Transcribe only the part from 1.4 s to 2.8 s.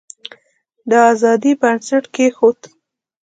بنسټ کښېښود.